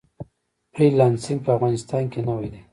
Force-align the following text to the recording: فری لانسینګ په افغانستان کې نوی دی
فری 0.73 0.87
لانسینګ 0.99 1.39
په 1.45 1.49
افغانستان 1.57 2.03
کې 2.11 2.19
نوی 2.27 2.47
دی 2.53 2.61